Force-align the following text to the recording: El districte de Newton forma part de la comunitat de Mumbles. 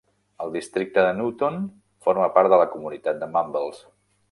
El 0.45 0.53
districte 0.53 1.03
de 1.07 1.11
Newton 1.17 1.59
forma 2.09 2.31
part 2.39 2.53
de 2.55 2.61
la 2.65 2.69
comunitat 2.75 3.23
de 3.23 3.31
Mumbles. 3.37 3.87